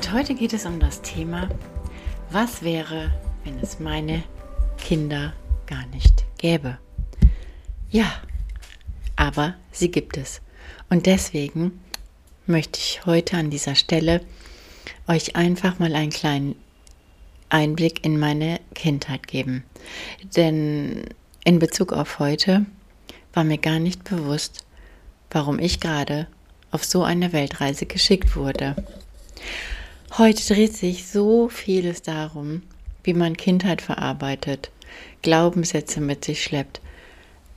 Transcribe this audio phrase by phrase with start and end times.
[0.00, 1.46] Und heute geht es um das Thema,
[2.30, 3.12] was wäre,
[3.44, 4.22] wenn es meine
[4.78, 5.34] Kinder
[5.66, 6.78] gar nicht gäbe.
[7.90, 8.10] Ja,
[9.16, 10.40] aber sie gibt es.
[10.88, 11.82] Und deswegen
[12.46, 14.22] möchte ich heute an dieser Stelle
[15.06, 16.56] euch einfach mal einen kleinen
[17.50, 19.64] Einblick in meine Kindheit geben.
[20.34, 21.04] Denn
[21.44, 22.64] in Bezug auf heute
[23.34, 24.64] war mir gar nicht bewusst,
[25.30, 26.26] warum ich gerade
[26.70, 28.76] auf so eine Weltreise geschickt wurde.
[30.18, 32.62] Heute dreht sich so vieles darum,
[33.04, 34.72] wie man Kindheit verarbeitet,
[35.22, 36.80] Glaubenssätze mit sich schleppt.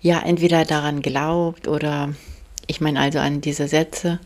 [0.02, 2.14] Ja, entweder daran glaubt oder
[2.68, 4.20] ich meine also an diese Sätze,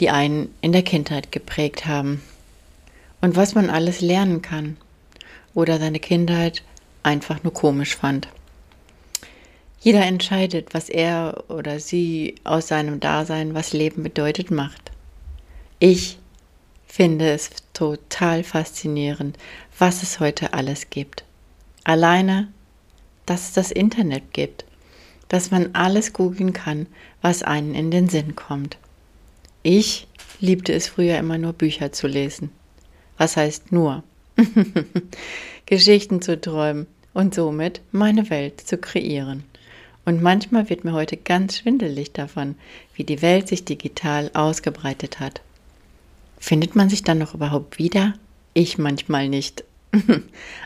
[0.00, 2.20] die einen in der Kindheit geprägt haben.
[3.22, 4.76] Und was man alles lernen kann
[5.54, 6.62] oder seine Kindheit
[7.02, 8.28] einfach nur komisch fand.
[9.80, 14.90] Jeder entscheidet, was er oder sie aus seinem Dasein, was Leben bedeutet, macht.
[15.78, 16.18] Ich
[16.96, 19.36] finde es total faszinierend,
[19.78, 21.24] was es heute alles gibt.
[21.84, 22.48] Alleine,
[23.26, 24.64] dass es das Internet gibt,
[25.28, 26.86] dass man alles googeln kann,
[27.20, 28.78] was einen in den Sinn kommt.
[29.62, 30.08] Ich
[30.40, 32.50] liebte es früher immer nur Bücher zu lesen.
[33.18, 34.02] Was heißt nur?
[35.66, 39.44] Geschichten zu träumen und somit meine Welt zu kreieren.
[40.06, 42.54] Und manchmal wird mir heute ganz schwindelig davon,
[42.94, 45.42] wie die Welt sich digital ausgebreitet hat.
[46.46, 48.14] Findet man sich dann noch überhaupt wieder?
[48.54, 49.64] Ich manchmal nicht.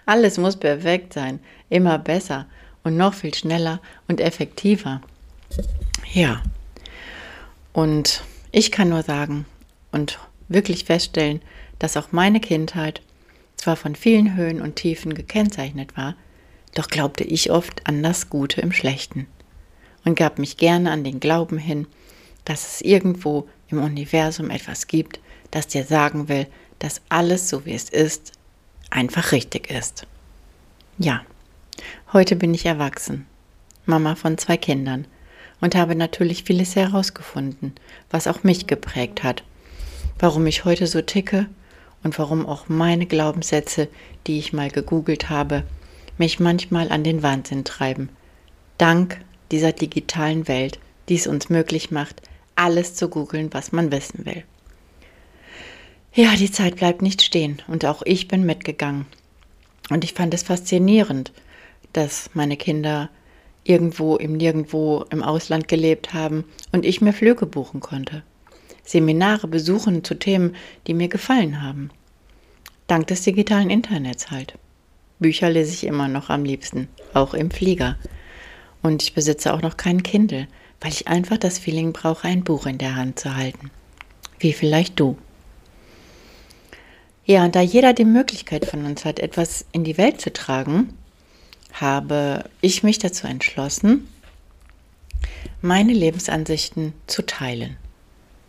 [0.04, 2.44] Alles muss perfekt sein, immer besser
[2.84, 5.00] und noch viel schneller und effektiver.
[6.12, 6.42] Ja.
[7.72, 9.46] Und ich kann nur sagen
[9.90, 11.40] und wirklich feststellen,
[11.78, 13.00] dass auch meine Kindheit
[13.56, 16.14] zwar von vielen Höhen und Tiefen gekennzeichnet war,
[16.74, 19.28] doch glaubte ich oft an das Gute im Schlechten
[20.04, 21.86] und gab mich gerne an den Glauben hin,
[22.44, 25.20] dass es irgendwo im Universum etwas gibt,
[25.50, 26.46] das dir sagen will,
[26.78, 28.32] dass alles so wie es ist,
[28.90, 30.06] einfach richtig ist.
[30.98, 31.22] Ja,
[32.12, 33.26] heute bin ich erwachsen,
[33.86, 35.06] Mama von zwei Kindern
[35.60, 37.74] und habe natürlich vieles herausgefunden,
[38.10, 39.44] was auch mich geprägt hat,
[40.18, 41.46] warum ich heute so ticke
[42.02, 43.88] und warum auch meine Glaubenssätze,
[44.26, 45.64] die ich mal gegoogelt habe,
[46.18, 48.10] mich manchmal an den Wahnsinn treiben.
[48.78, 50.78] Dank dieser digitalen Welt,
[51.08, 52.22] die es uns möglich macht,
[52.56, 54.44] alles zu googeln, was man wissen will.
[56.12, 59.06] Ja, die Zeit bleibt nicht stehen und auch ich bin mitgegangen.
[59.90, 61.32] Und ich fand es faszinierend,
[61.92, 63.10] dass meine Kinder
[63.62, 68.22] irgendwo im Nirgendwo im Ausland gelebt haben und ich mir Flüge buchen konnte.
[68.82, 70.56] Seminare besuchen zu Themen,
[70.86, 71.90] die mir gefallen haben.
[72.88, 74.54] Dank des digitalen Internets halt.
[75.20, 77.96] Bücher lese ich immer noch am liebsten, auch im Flieger.
[78.82, 80.48] Und ich besitze auch noch keinen Kindle,
[80.80, 83.70] weil ich einfach das Feeling brauche, ein Buch in der Hand zu halten.
[84.40, 85.16] Wie vielleicht du.
[87.24, 90.94] Ja, und da jeder die Möglichkeit von uns hat, etwas in die Welt zu tragen,
[91.72, 94.08] habe ich mich dazu entschlossen,
[95.62, 97.76] meine Lebensansichten zu teilen.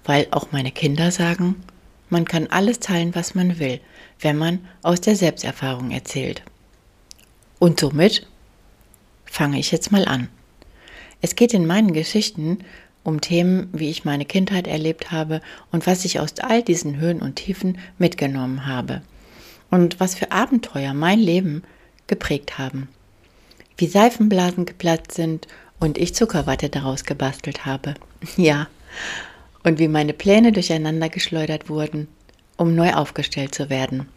[0.04, 1.64] Weil auch meine Kinder sagen,
[2.10, 3.80] man kann alles teilen, was man will,
[4.20, 6.42] wenn man aus der Selbsterfahrung erzählt.
[7.60, 8.28] Und somit
[9.26, 10.28] fange ich jetzt mal an.
[11.22, 12.60] Es geht in meinen Geschichten
[13.04, 15.42] um Themen, wie ich meine Kindheit erlebt habe
[15.72, 19.02] und was ich aus all diesen Höhen und Tiefen mitgenommen habe.
[19.70, 21.64] Und was für Abenteuer mein Leben
[22.08, 22.90] geprägt haben.
[23.78, 25.48] Wie Seifenblasen geplatzt sind
[25.80, 27.96] und ich Zuckerwatte daraus gebastelt habe.
[28.38, 28.68] Ja.
[29.64, 32.08] Und wie meine Pläne durcheinander geschleudert wurden,
[32.58, 34.08] um neu aufgestellt zu werden.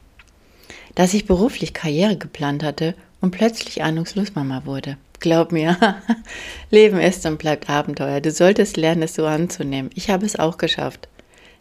[0.95, 4.97] Dass ich beruflich Karriere geplant hatte und plötzlich ahnungslos Mama wurde.
[5.25, 5.79] Glaub mir,
[6.71, 8.21] Leben ist und bleibt Abenteuer.
[8.21, 9.91] Du solltest lernen, es so anzunehmen.
[9.95, 11.09] Ich habe es auch geschafft.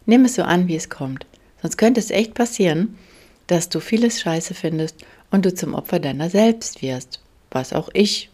[0.04, 1.24] Nimm es so an, wie es kommt.
[1.62, 2.98] Sonst könnte es echt passieren,
[3.46, 4.96] dass du vieles Scheiße findest
[5.30, 7.22] und du zum Opfer deiner selbst wirst.
[7.52, 8.28] Was auch ich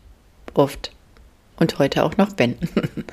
[0.54, 0.90] oft
[1.60, 2.58] und heute auch noch bin.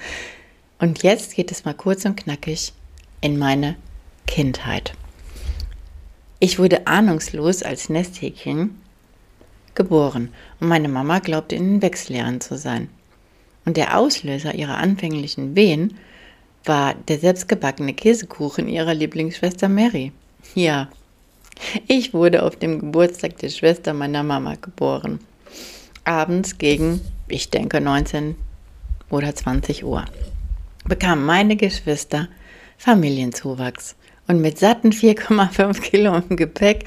[0.79, 2.73] Und jetzt geht es mal kurz und knackig
[3.21, 3.75] in meine
[4.25, 4.93] Kindheit.
[6.39, 8.79] Ich wurde ahnungslos als Nesthäkchen
[9.77, 12.89] geboren und meine Mama glaubte in den Wechseljahren zu sein.
[13.63, 15.97] Und der Auslöser ihrer anfänglichen Wehen
[16.65, 20.11] war der selbstgebackene Käsekuchen ihrer Lieblingsschwester Mary.
[20.53, 20.89] Ja,
[21.87, 25.19] ich wurde auf dem Geburtstag der Schwester meiner Mama geboren.
[26.03, 26.99] Abends gegen,
[27.29, 28.35] ich denke, 19
[29.09, 30.03] oder 20 Uhr
[30.87, 32.27] bekamen meine Geschwister
[32.77, 33.95] Familienzuwachs.
[34.27, 36.85] Und mit satten 4,5 Kilo im Gepäck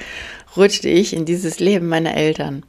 [0.55, 2.63] rutschte ich in dieses Leben meiner Eltern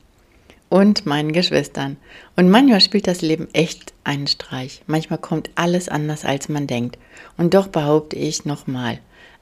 [0.73, 1.99] und meinen Geschwistern.
[2.35, 4.81] Und manchmal spielt das Leben echt einen Streich.
[4.87, 6.97] Manchmal kommt alles anders, als man denkt.
[7.37, 8.99] Und doch behaupte ich nochmal,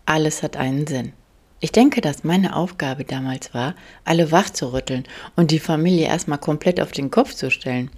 [0.06, 1.12] alles hat einen Sinn.
[1.61, 5.05] Ich denke, dass meine Aufgabe damals war, alle wach zu rütteln
[5.37, 7.93] und die Familie erstmal komplett auf den Kopf zu stellen.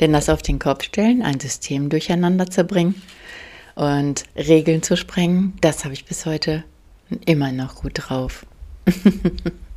[0.00, 3.02] Denn das auf den Kopf stellen, ein System durcheinander zu bringen
[3.74, 6.64] und Regeln zu sprengen, das habe ich bis heute
[7.26, 8.46] immer noch gut drauf.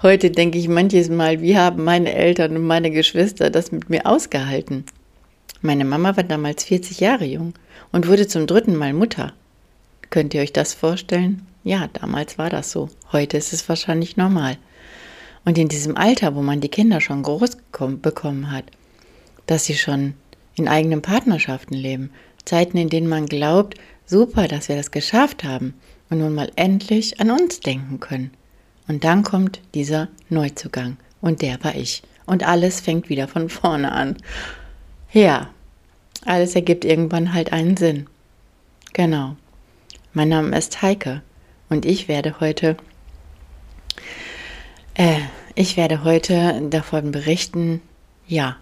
[0.00, 4.06] Heute denke ich manches Mal, wie haben meine Eltern und meine Geschwister das mit mir
[4.06, 4.84] ausgehalten?
[5.60, 7.54] Meine Mama war damals 40 Jahre jung
[7.90, 9.32] und wurde zum dritten Mal Mutter.
[10.10, 11.44] Könnt ihr euch das vorstellen?
[11.64, 12.90] Ja, damals war das so.
[13.10, 14.56] Heute ist es wahrscheinlich normal.
[15.44, 17.56] Und in diesem Alter, wo man die Kinder schon groß
[18.00, 18.66] bekommen hat,
[19.46, 20.14] dass sie schon
[20.54, 22.12] in eigenen Partnerschaften leben,
[22.44, 25.74] Zeiten, in denen man glaubt, super, dass wir das geschafft haben
[26.08, 28.30] und nun mal endlich an uns denken können.
[28.88, 30.96] Und dann kommt dieser Neuzugang.
[31.20, 32.02] Und der war ich.
[32.26, 34.16] Und alles fängt wieder von vorne an.
[35.12, 35.48] Ja,
[36.24, 38.06] alles ergibt irgendwann halt einen Sinn.
[38.92, 39.36] Genau.
[40.12, 41.22] Mein Name ist Heike
[41.68, 42.76] und ich werde heute,
[44.94, 45.20] äh,
[45.54, 47.80] ich werde heute davon berichten,
[48.26, 48.56] ja,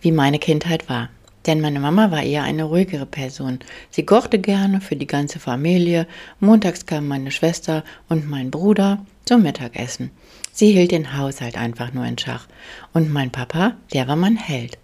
[0.00, 1.10] wie meine Kindheit war.
[1.46, 3.58] Denn meine Mama war eher eine ruhigere Person.
[3.90, 6.06] Sie kochte gerne für die ganze Familie.
[6.40, 10.10] Montags kamen meine Schwester und mein Bruder zum Mittagessen.
[10.52, 12.46] Sie hielt den Haushalt einfach nur in Schach.
[12.92, 14.78] Und mein Papa, der war mein Held.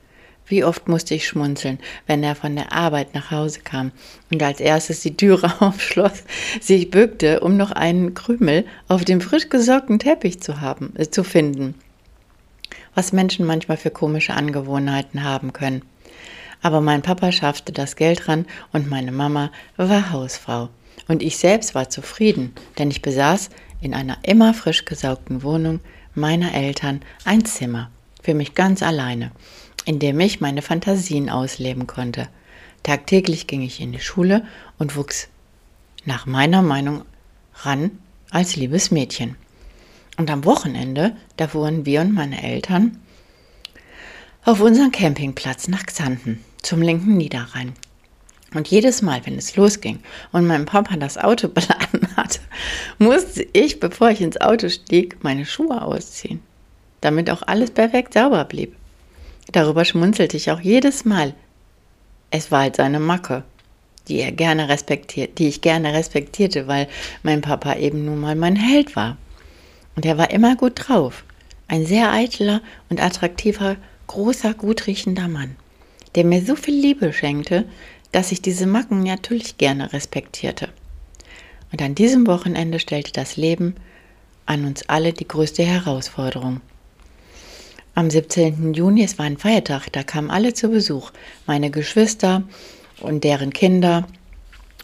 [0.49, 3.93] Wie oft musste ich schmunzeln, wenn er von der Arbeit nach Hause kam
[4.31, 6.25] und als erstes die Türe aufschloss,
[6.61, 11.23] sich bückte, um noch einen Krümel auf dem frisch gesorgten Teppich zu haben, äh, zu
[11.23, 11.75] finden.
[12.95, 15.83] Was Menschen manchmal für komische Angewohnheiten haben können.
[16.63, 20.69] Aber mein Papa schaffte das Geld ran und meine Mama war Hausfrau.
[21.07, 23.51] Und ich selbst war zufrieden, denn ich besaß
[23.81, 25.81] in einer immer frisch gesaugten Wohnung
[26.15, 27.91] meiner Eltern ein Zimmer,
[28.23, 29.31] für mich ganz alleine,
[29.85, 32.29] in dem ich meine Fantasien ausleben konnte.
[32.83, 34.45] Tagtäglich ging ich in die Schule
[34.79, 35.29] und wuchs
[36.05, 37.05] nach meiner Meinung
[37.55, 37.91] ran
[38.31, 39.37] als liebes Mädchen.
[40.17, 42.99] Und am Wochenende, da fuhren wir und meine Eltern
[44.45, 47.75] auf unseren Campingplatz nach Xanten zum linken Niederrhein.
[48.55, 50.01] Und jedes Mal, wenn es losging
[50.33, 52.41] und mein Papa das Auto beladen hatte,
[52.99, 56.41] musste ich, bevor ich ins Auto stieg, meine Schuhe ausziehen,
[57.01, 58.75] damit auch alles perfekt sauber blieb.
[59.53, 61.35] Darüber schmunzelte ich auch jedes Mal.
[62.31, 63.45] Es war halt seine Macke,
[64.09, 66.89] die er gerne respektiert, die ich gerne respektierte, weil
[67.23, 69.17] mein Papa eben nun mal mein Held war.
[69.97, 71.25] Und er war immer gut drauf.
[71.67, 73.77] Ein sehr eitler und attraktiver,
[74.07, 75.57] großer, gut riechender Mann
[76.15, 77.65] der mir so viel Liebe schenkte,
[78.13, 80.69] dass ich diese Macken natürlich gerne respektierte.
[81.73, 83.75] Und an diesem Wochenende stellte das Leben
[84.47, 86.61] an uns alle die größte Herausforderung.
[87.95, 88.75] Am 17.
[88.75, 91.11] Juni, es war ein Feiertag, da kamen alle zu Besuch,
[91.47, 92.45] meine Geschwister
[93.01, 94.07] und deren Kinder.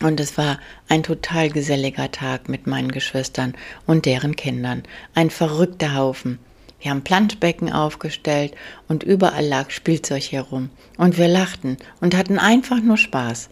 [0.02, 3.54] Und es war ein total geselliger Tag mit meinen Geschwistern
[3.86, 4.82] und deren Kindern.
[5.14, 6.40] Ein verrückter Haufen.
[6.84, 8.52] Wir haben Planschbecken aufgestellt
[8.88, 10.68] und überall lag Spielzeug herum.
[10.98, 13.48] Und wir lachten und hatten einfach nur Spaß.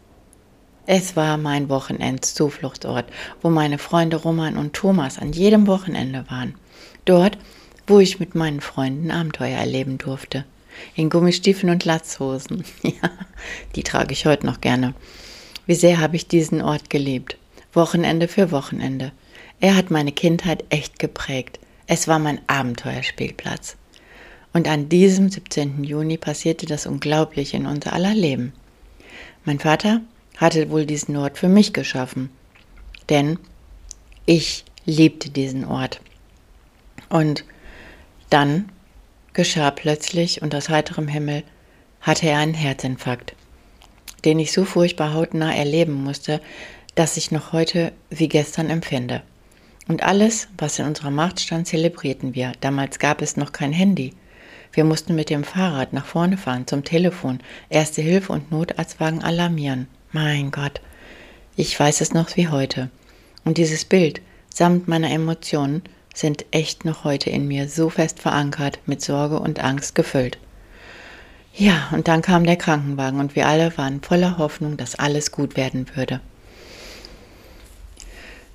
[0.84, 3.06] Es war mein Wochenendszufluchtsort,
[3.40, 6.56] wo meine Freunde Roman und Thomas an jedem Wochenende waren.
[7.06, 7.38] Dort,
[7.86, 10.44] wo ich mit meinen Freunden Abenteuer erleben durfte.
[10.94, 12.64] In Gummistiefeln und Latzhosen.
[12.82, 13.10] Ja,
[13.76, 14.92] die trage ich heute noch gerne.
[15.64, 17.38] Wie sehr habe ich diesen Ort geliebt.
[17.72, 19.10] Wochenende für Wochenende.
[19.58, 21.60] Er hat meine Kindheit echt geprägt.
[21.86, 23.76] Es war mein Abenteuerspielplatz.
[24.52, 25.82] Und an diesem 17.
[25.82, 28.52] Juni passierte das Unglaubliche in unser aller Leben.
[29.44, 30.00] Mein Vater
[30.36, 32.30] hatte wohl diesen Ort für mich geschaffen,
[33.08, 33.38] denn
[34.26, 36.00] ich liebte diesen Ort.
[37.08, 37.44] Und
[38.30, 38.70] dann
[39.32, 41.42] geschah plötzlich und aus heiterem Himmel
[42.00, 43.34] hatte er einen Herzinfarkt,
[44.24, 46.40] den ich so furchtbar hautnah erleben musste,
[46.94, 49.22] dass ich noch heute wie gestern empfinde.
[49.88, 52.52] Und alles, was in unserer Macht stand, zelebrierten wir.
[52.60, 54.14] Damals gab es noch kein Handy.
[54.72, 59.88] Wir mussten mit dem Fahrrad nach vorne fahren, zum Telefon, Erste Hilfe und Notarztwagen alarmieren.
[60.12, 60.80] Mein Gott,
[61.56, 62.90] ich weiß es noch wie heute.
[63.44, 65.82] Und dieses Bild samt meiner Emotionen
[66.14, 70.38] sind echt noch heute in mir so fest verankert, mit Sorge und Angst gefüllt.
[71.54, 75.56] Ja, und dann kam der Krankenwagen und wir alle waren voller Hoffnung, dass alles gut
[75.56, 76.20] werden würde.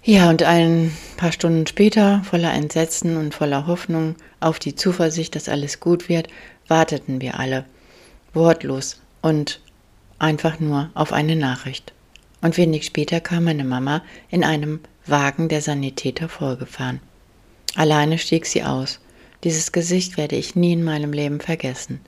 [0.09, 5.49] Ja, und ein paar Stunden später, voller Entsetzen und voller Hoffnung auf die Zuversicht, dass
[5.49, 6.29] alles gut wird,
[6.69, 7.65] warteten wir alle,
[8.33, 9.59] wortlos und
[10.17, 11.91] einfach nur auf eine Nachricht.
[12.41, 17.01] Und wenig später kam meine Mama in einem Wagen der Sanitäter vorgefahren.
[17.75, 19.01] Alleine stieg sie aus.
[19.43, 21.99] Dieses Gesicht werde ich nie in meinem Leben vergessen.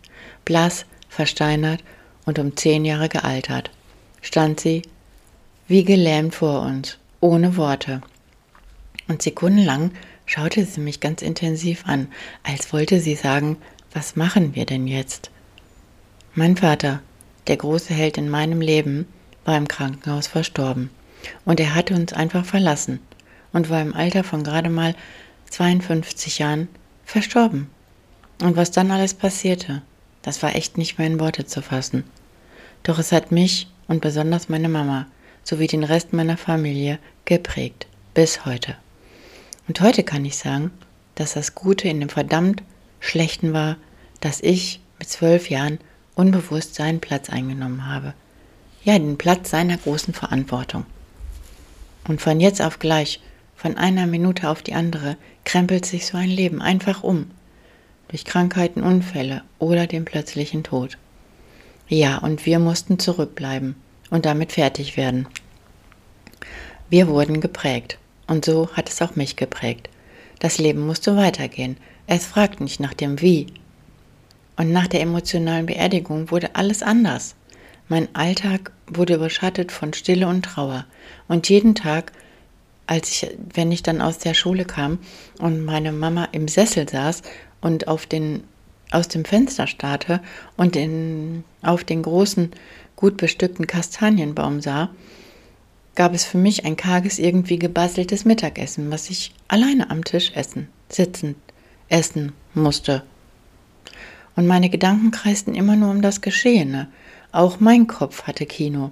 [0.46, 1.84] Blass, versteinert
[2.26, 3.72] und um zehn Jahre gealtert,
[4.22, 4.84] stand sie
[5.68, 8.02] wie gelähmt vor uns ohne Worte.
[9.08, 9.92] Und sekundenlang
[10.26, 12.08] schaute sie mich ganz intensiv an,
[12.44, 13.58] als wollte sie sagen,
[13.94, 15.32] was machen wir denn jetzt?
[16.36, 17.02] Mein Vater,
[17.48, 19.08] der große Held in meinem Leben,
[19.46, 20.92] war im Krankenhaus verstorben.
[21.46, 23.00] Und er hatte uns einfach verlassen
[23.52, 24.96] und war im Alter von gerade mal
[25.50, 26.68] 52 Jahren
[27.04, 27.70] verstorben.
[28.42, 29.82] Und was dann alles passierte,
[30.22, 32.04] das war echt nicht mehr in Worte zu fassen.
[32.84, 35.08] Doch es hat mich und besonders meine Mama
[35.50, 38.76] sowie den Rest meiner Familie geprägt bis heute.
[39.68, 40.70] Und heute kann ich sagen,
[41.16, 42.62] dass das Gute in dem verdammt
[43.00, 43.78] Schlechten war,
[44.22, 45.80] dass ich mit zwölf Jahren
[46.14, 48.14] unbewusst seinen Platz eingenommen habe.
[48.84, 50.86] Ja, den Platz seiner großen Verantwortung.
[52.08, 53.20] Und von jetzt auf gleich,
[53.56, 57.32] von einer Minute auf die andere, krempelt sich so ein Leben einfach um.
[58.10, 60.98] Durch Krankheiten, Unfälle oder den plötzlichen Tod.
[61.88, 63.76] Ja, und wir mussten zurückbleiben
[64.10, 65.28] und damit fertig werden.
[66.90, 69.90] Wir wurden geprägt und so hat es auch mich geprägt.
[70.40, 71.78] Das Leben musste weitergehen.
[72.08, 73.46] Es fragt nicht nach dem Wie.
[74.58, 77.36] Und nach der emotionalen Beerdigung wurde alles anders.
[77.90, 80.86] Mein Alltag wurde überschattet von Stille und Trauer.
[81.28, 82.12] Und jeden Tag,
[82.88, 84.98] als ich, wenn ich dann aus der Schule kam
[85.38, 87.22] und meine Mama im Sessel saß
[87.62, 88.44] und auf den,
[88.90, 90.22] aus dem Fenster starrte
[90.58, 92.52] und in, auf den großen
[92.96, 94.90] gut bestückten Kastanienbaum sah,
[96.00, 100.70] gab es für mich ein karges, irgendwie gebasteltes Mittagessen, was ich alleine am Tisch essen,
[100.88, 101.36] sitzend
[101.90, 103.04] essen musste.
[104.38, 106.88] Und meine Gedanken kreisten immer nur um das Geschehene.
[107.34, 108.92] Auch mein Kopf hatte Kino.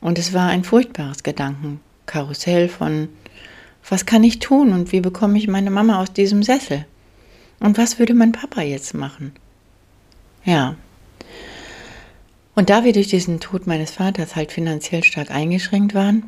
[0.00, 3.10] Und es war ein furchtbares Gedankenkarussell von
[3.88, 6.84] was kann ich tun und wie bekomme ich meine Mama aus diesem Sessel?
[7.60, 9.34] Und was würde mein Papa jetzt machen?
[10.44, 10.74] Ja,
[12.56, 16.24] und da wir durch diesen Tod meines Vaters halt finanziell stark eingeschränkt waren,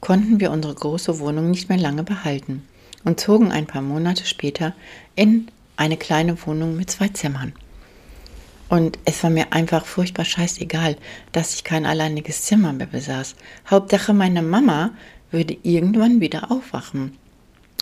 [0.00, 2.62] konnten wir unsere große Wohnung nicht mehr lange behalten
[3.04, 4.74] und zogen ein paar Monate später
[5.14, 7.52] in eine kleine Wohnung mit zwei Zimmern.
[8.68, 10.96] Und es war mir einfach furchtbar scheißegal,
[11.32, 13.34] dass ich kein alleiniges Zimmer mehr besaß.
[13.68, 14.92] Hauptsache meine Mama
[15.30, 17.16] würde irgendwann wieder aufwachen.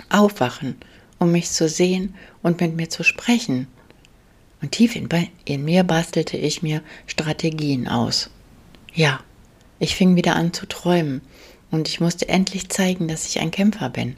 [0.09, 0.77] Aufwachen,
[1.19, 3.67] um mich zu sehen und mit mir zu sprechen.
[4.63, 5.09] Und tief in,
[5.45, 8.31] in mir bastelte ich mir Strategien aus.
[8.95, 9.21] Ja,
[9.79, 11.21] ich fing wieder an zu träumen
[11.71, 14.17] und ich musste endlich zeigen, dass ich ein Kämpfer bin.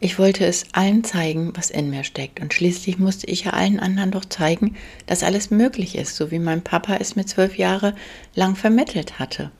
[0.00, 3.80] Ich wollte es allen zeigen, was in mir steckt, und schließlich musste ich ja allen
[3.80, 7.94] anderen doch zeigen, dass alles möglich ist, so wie mein Papa es mir zwölf Jahre
[8.34, 9.50] lang vermittelt hatte.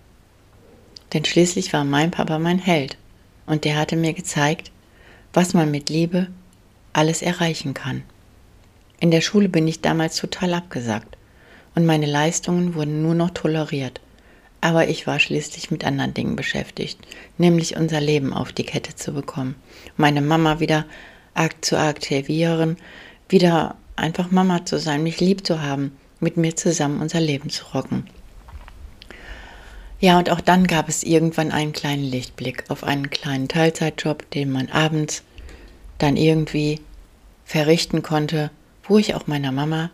[1.12, 2.96] Denn schließlich war mein Papa mein Held,
[3.46, 4.70] und der hatte mir gezeigt,
[5.32, 6.28] was man mit Liebe
[6.92, 8.02] alles erreichen kann.
[9.00, 11.16] In der Schule bin ich damals total abgesagt
[11.74, 14.00] und meine Leistungen wurden nur noch toleriert.
[14.60, 16.98] Aber ich war schließlich mit anderen Dingen beschäftigt,
[17.36, 19.54] nämlich unser Leben auf die Kette zu bekommen,
[19.96, 20.84] meine Mama wieder
[21.60, 22.76] zu aktivieren,
[23.28, 27.64] wieder einfach Mama zu sein, mich lieb zu haben, mit mir zusammen unser Leben zu
[27.66, 28.08] rocken.
[30.00, 34.50] Ja, und auch dann gab es irgendwann einen kleinen Lichtblick auf einen kleinen Teilzeitjob, den
[34.50, 35.22] man abends
[35.98, 36.80] dann irgendwie
[37.44, 38.50] verrichten konnte,
[38.84, 39.90] wo ich auch meiner Mama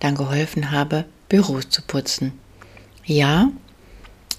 [0.00, 2.32] dann geholfen habe, Büros zu putzen.
[3.04, 3.50] Ja,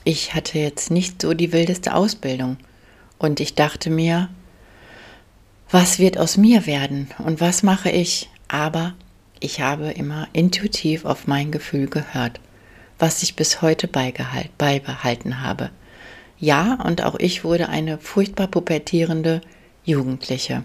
[0.06, 2.58] ich hatte jetzt nicht so die wildeste Ausbildung
[3.18, 4.30] und ich dachte mir,
[5.70, 8.30] was wird aus mir werden und was mache ich?
[8.48, 8.94] Aber
[9.40, 12.40] ich habe immer intuitiv auf mein Gefühl gehört,
[13.00, 15.72] was ich bis heute beibehalten habe.
[16.38, 19.42] Ja, und auch ich wurde eine furchtbar pubertierende
[19.84, 20.64] Jugendliche.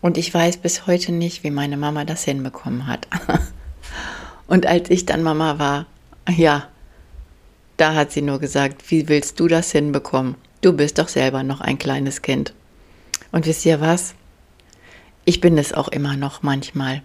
[0.00, 3.08] Und ich weiß bis heute nicht, wie meine Mama das hinbekommen hat.
[4.46, 5.86] Und als ich dann Mama war,
[6.28, 6.68] ja,
[7.76, 10.36] da hat sie nur gesagt, wie willst du das hinbekommen?
[10.60, 12.54] Du bist doch selber noch ein kleines Kind.
[13.32, 14.14] Und wisst ihr was?
[15.24, 17.02] Ich bin es auch immer noch manchmal.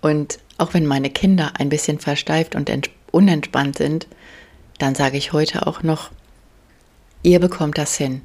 [0.00, 2.70] Und auch wenn meine Kinder ein bisschen versteift und
[3.10, 4.08] unentspannt sind,
[4.78, 6.10] dann sage ich heute auch noch,
[7.22, 8.22] ihr bekommt das hin.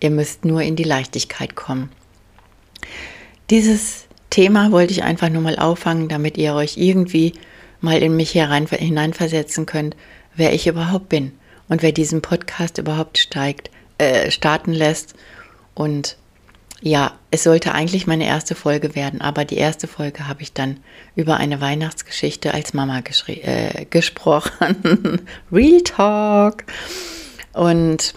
[0.00, 1.90] Ihr müsst nur in die Leichtigkeit kommen.
[3.50, 7.34] Dieses Thema wollte ich einfach nur mal auffangen, damit ihr euch irgendwie
[7.80, 9.96] mal in mich hineinversetzen könnt,
[10.38, 11.32] wer ich überhaupt bin
[11.68, 15.14] und wer diesen Podcast überhaupt steigt, äh, starten lässt.
[15.74, 16.16] Und
[16.80, 20.78] ja, es sollte eigentlich meine erste Folge werden, aber die erste Folge habe ich dann
[21.16, 25.20] über eine Weihnachtsgeschichte als Mama äh, gesprochen.
[25.52, 26.64] Real Talk.
[27.52, 28.14] Und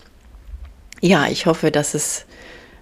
[1.01, 2.25] ja, ich hoffe, dass es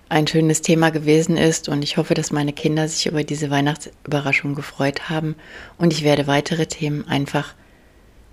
[0.10, 4.56] ein schönes Thema gewesen ist und ich hoffe, dass meine Kinder sich über diese Weihnachtsüberraschung
[4.56, 5.36] gefreut haben
[5.78, 7.54] und ich werde weitere Themen einfach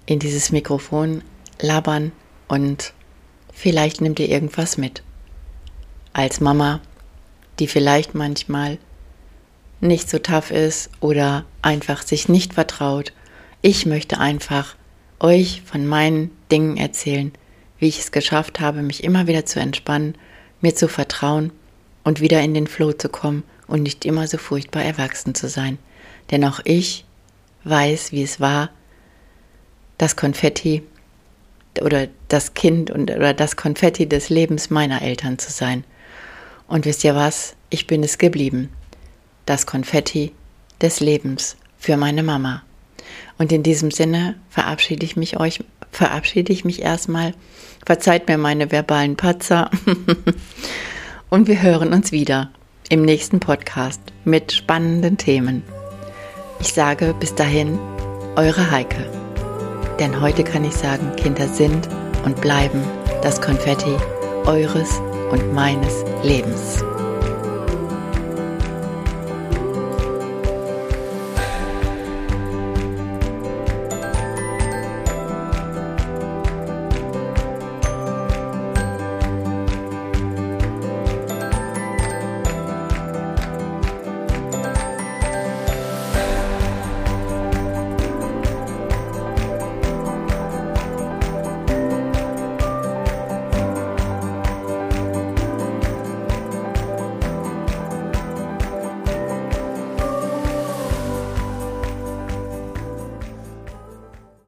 [0.06, 1.22] in dieses Mikrofon
[1.60, 2.12] labern
[2.48, 2.94] und
[3.52, 5.02] vielleicht nimmt ihr irgendwas mit.
[6.12, 6.80] Als Mama,
[7.58, 8.78] die vielleicht manchmal
[9.80, 13.12] nicht so tough ist oder einfach sich nicht vertraut.
[13.62, 14.76] Ich möchte einfach
[15.20, 17.32] euch von meinen Dingen erzählen,
[17.78, 20.14] wie ich es geschafft habe, mich immer wieder zu entspannen,
[20.60, 21.52] mir zu vertrauen
[22.04, 25.78] und wieder in den Flow zu kommen und nicht immer so furchtbar erwachsen zu sein.
[26.30, 27.04] Denn auch ich
[27.64, 28.70] weiß, wie es war,
[29.98, 30.82] das Konfetti
[31.80, 35.84] oder das Kind und, oder das Konfetti des Lebens meiner Eltern zu sein.
[36.68, 37.54] Und wisst ihr was?
[37.70, 38.70] Ich bin es geblieben.
[39.44, 40.32] Das Konfetti
[40.80, 42.62] des Lebens für meine Mama.
[43.38, 47.34] Und in diesem Sinne verabschiede ich mich euch, verabschiede ich mich erstmal.
[47.84, 49.70] Verzeiht mir meine verbalen Patzer.
[51.30, 52.50] und wir hören uns wieder
[52.88, 55.62] im nächsten Podcast mit spannenden Themen.
[56.60, 57.78] Ich sage bis dahin,
[58.36, 59.25] eure Heike.
[59.98, 61.88] Denn heute kann ich sagen, Kinder sind
[62.24, 62.82] und bleiben
[63.22, 63.96] das Konfetti
[64.46, 65.00] eures
[65.30, 66.84] und meines Lebens.